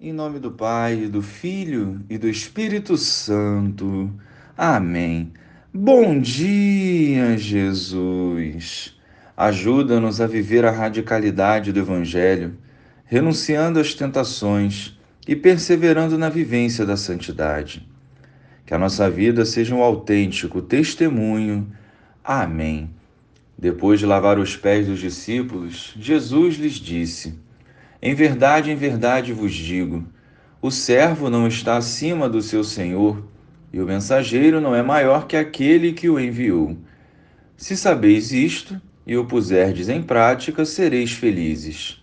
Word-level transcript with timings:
Em 0.00 0.12
nome 0.12 0.38
do 0.38 0.52
Pai, 0.52 1.08
do 1.08 1.20
Filho 1.20 2.00
e 2.08 2.16
do 2.16 2.28
Espírito 2.28 2.96
Santo. 2.96 4.08
Amém. 4.56 5.32
Bom 5.74 6.20
dia, 6.20 7.36
Jesus. 7.36 8.96
Ajuda-nos 9.36 10.20
a 10.20 10.26
viver 10.28 10.64
a 10.64 10.70
radicalidade 10.70 11.72
do 11.72 11.80
Evangelho, 11.80 12.56
renunciando 13.06 13.80
às 13.80 13.92
tentações 13.92 14.96
e 15.26 15.34
perseverando 15.34 16.16
na 16.16 16.28
vivência 16.28 16.86
da 16.86 16.96
santidade. 16.96 17.84
Que 18.64 18.74
a 18.74 18.78
nossa 18.78 19.10
vida 19.10 19.44
seja 19.44 19.74
um 19.74 19.82
autêntico 19.82 20.62
testemunho. 20.62 21.72
Amém. 22.22 22.88
Depois 23.58 23.98
de 23.98 24.06
lavar 24.06 24.38
os 24.38 24.54
pés 24.54 24.86
dos 24.86 25.00
discípulos, 25.00 25.92
Jesus 25.98 26.54
lhes 26.54 26.74
disse: 26.74 27.47
em 28.00 28.14
verdade, 28.14 28.70
em 28.70 28.76
verdade 28.76 29.32
vos 29.32 29.52
digo: 29.52 30.04
o 30.62 30.70
servo 30.70 31.28
não 31.28 31.46
está 31.46 31.76
acima 31.76 32.28
do 32.28 32.40
seu 32.40 32.62
senhor, 32.62 33.24
e 33.72 33.80
o 33.80 33.86
mensageiro 33.86 34.60
não 34.60 34.74
é 34.74 34.82
maior 34.82 35.26
que 35.26 35.36
aquele 35.36 35.92
que 35.92 36.08
o 36.08 36.18
enviou. 36.18 36.76
Se 37.56 37.76
sabeis 37.76 38.32
isto 38.32 38.80
e 39.06 39.16
o 39.16 39.24
puserdes 39.24 39.88
em 39.88 40.02
prática, 40.02 40.64
sereis 40.64 41.12
felizes. 41.12 42.02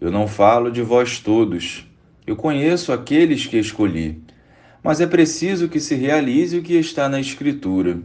Eu 0.00 0.10
não 0.10 0.26
falo 0.26 0.70
de 0.70 0.82
vós 0.82 1.18
todos, 1.18 1.86
eu 2.26 2.36
conheço 2.36 2.92
aqueles 2.92 3.46
que 3.46 3.58
escolhi, 3.58 4.22
mas 4.82 5.00
é 5.00 5.06
preciso 5.06 5.68
que 5.68 5.78
se 5.78 5.94
realize 5.94 6.58
o 6.58 6.62
que 6.62 6.74
está 6.74 7.08
na 7.08 7.20
Escritura. 7.20 8.00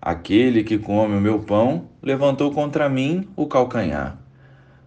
Aquele 0.00 0.64
que 0.64 0.78
come 0.78 1.16
o 1.16 1.20
meu 1.20 1.40
pão 1.40 1.88
levantou 2.02 2.50
contra 2.52 2.88
mim 2.88 3.28
o 3.36 3.46
calcanhar. 3.46 4.18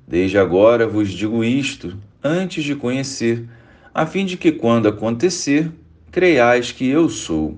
Desde 0.08 0.38
agora 0.38 0.88
vos 0.88 1.10
digo 1.10 1.44
isto, 1.44 1.98
antes 2.24 2.64
de 2.64 2.76
conhecer, 2.76 3.46
a 3.94 4.06
fim 4.06 4.26
de 4.26 4.38
que, 4.38 4.52
quando 4.52 4.88
acontecer, 4.88 5.72
creiais 6.12 6.72
que 6.72 6.88
eu 6.88 7.10
sou. 7.10 7.58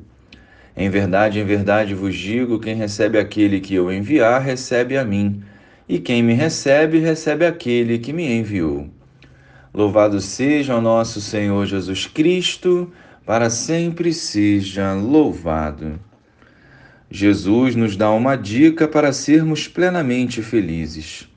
Em 0.76 0.90
verdade, 0.90 1.40
em 1.40 1.46
verdade 1.46 1.94
vos 1.94 2.16
digo: 2.16 2.60
quem 2.60 2.76
recebe 2.76 3.18
aquele 3.18 3.60
que 3.60 3.74
eu 3.74 3.92
enviar, 3.92 4.42
recebe 4.42 4.98
a 4.98 5.06
mim, 5.06 5.42
e 5.88 6.00
quem 6.00 6.22
me 6.22 6.34
recebe, 6.34 7.00
recebe 7.00 7.46
aquele 7.46 7.98
que 7.98 8.12
me 8.12 8.32
enviou. 8.32 8.90
Louvado 9.74 10.22
seja 10.22 10.76
o 10.76 10.82
nosso 10.82 11.20
Senhor 11.20 11.66
Jesus 11.66 12.08
Cristo, 12.08 12.92
para 13.26 13.50
sempre 13.50 14.14
seja 14.14 14.94
louvado. 14.94 16.00
Jesus 17.10 17.76
nos 17.76 17.96
dá 17.96 18.12
uma 18.12 18.36
dica 18.36 18.88
para 18.88 19.14
sermos 19.14 19.68
plenamente 19.68 20.42
felizes. 20.42 21.28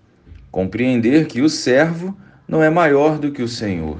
Compreender 0.50 1.26
que 1.26 1.42
o 1.42 1.48
servo 1.48 2.16
não 2.46 2.62
é 2.62 2.70
maior 2.70 3.18
do 3.18 3.30
que 3.30 3.42
o 3.42 3.48
Senhor. 3.48 3.98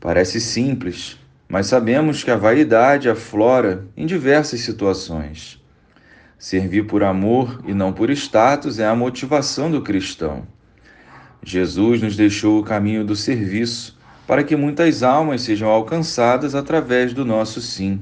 Parece 0.00 0.40
simples, 0.40 1.18
mas 1.48 1.66
sabemos 1.66 2.24
que 2.24 2.30
a 2.30 2.36
vaidade 2.36 3.08
aflora 3.08 3.86
em 3.96 4.06
diversas 4.06 4.60
situações. 4.60 5.62
Servir 6.38 6.86
por 6.86 7.02
amor 7.02 7.62
e 7.66 7.72
não 7.72 7.92
por 7.92 8.10
status 8.10 8.78
é 8.78 8.86
a 8.86 8.94
motivação 8.94 9.70
do 9.70 9.80
cristão. 9.80 10.46
Jesus 11.42 12.02
nos 12.02 12.16
deixou 12.16 12.58
o 12.58 12.64
caminho 12.64 13.04
do 13.04 13.14
serviço 13.14 13.98
para 14.26 14.42
que 14.42 14.56
muitas 14.56 15.02
almas 15.02 15.42
sejam 15.42 15.68
alcançadas 15.68 16.54
através 16.54 17.12
do 17.12 17.24
nosso 17.24 17.60
sim 17.60 18.00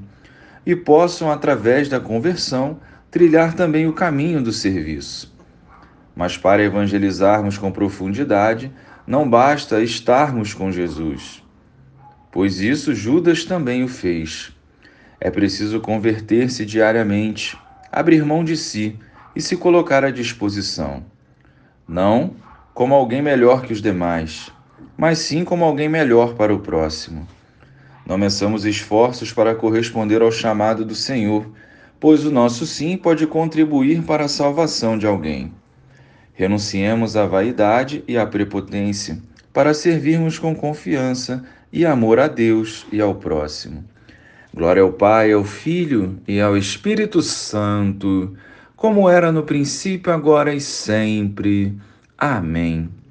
e 0.65 0.77
possam, 0.77 1.31
através 1.31 1.89
da 1.89 1.99
conversão, 1.99 2.79
trilhar 3.11 3.55
também 3.55 3.87
o 3.87 3.93
caminho 3.93 4.41
do 4.41 4.53
serviço. 4.53 5.32
Mas 6.15 6.37
para 6.37 6.63
evangelizarmos 6.63 7.57
com 7.57 7.73
profundidade, 7.73 8.73
não 9.07 9.29
basta 9.29 9.83
estarmos 9.83 10.55
com 10.55 10.71
Jesus, 10.71 11.43
pois 12.31 12.61
isso 12.61 12.95
Judas 12.95 13.45
também 13.45 13.83
o 13.83 13.89
fez. 13.89 14.53
É 15.21 15.31
preciso 15.31 15.81
converter-se 15.81 16.65
diariamente, 16.67 17.59
abrir 17.91 18.25
mão 18.25 18.45
de 18.45 18.57
si 18.57 18.99
e 19.35 19.41
se 19.41 19.57
colocar 19.57 20.05
à 20.05 20.11
disposição. 20.11 21.05
Não 21.89 22.35
como 22.75 22.95
alguém 22.95 23.21
melhor 23.21 23.63
que 23.63 23.73
os 23.73 23.83
demais, 23.83 24.51
mas 24.97 25.19
sim 25.19 25.45
como 25.45 25.65
alguém 25.65 25.89
melhor 25.89 26.35
para 26.35 26.55
o 26.55 26.61
próximo. 26.61 27.27
Não 28.07 28.19
meçamos 28.19 28.65
esforços 28.65 29.33
para 29.33 29.55
corresponder 29.55 30.23
ao 30.23 30.33
chamado 30.33 30.85
do 30.85 30.95
Senhor, 30.95 31.51
pois 32.01 32.25
o 32.25 32.31
nosso 32.31 32.67
sim 32.67 32.97
pode 32.97 33.27
contribuir 33.27 34.03
para 34.03 34.25
a 34.25 34.29
salvação 34.29 34.99
de 34.99 35.07
alguém. 35.07 35.53
Renunciemos 36.35 37.17
à 37.17 37.27
vaidade 37.27 38.03
e 38.09 38.17
à 38.17 38.27
prepotência 38.27 39.19
para 39.53 39.75
servirmos 39.75 40.39
com 40.39 40.55
confiança 40.55 41.45
e 41.73 41.85
amor 41.85 42.19
a 42.19 42.29
Deus 42.29 42.87
e 42.91 43.01
ao 43.01 43.15
próximo. 43.15 43.85
Glória 44.55 44.83
ao 44.83 44.93
Pai, 44.93 45.33
ao 45.33 45.45
Filho 45.45 46.19
e 46.29 46.41
ao 46.41 46.57
Espírito 46.57 47.23
Santo, 47.23 48.37
como 48.77 49.09
era 49.09 49.33
no 49.33 49.45
princípio, 49.45 50.13
agora 50.13 50.55
e 50.55 50.61
sempre. 50.61 51.75
Amém. 52.19 52.91